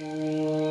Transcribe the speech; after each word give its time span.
Oh. 0.00 0.67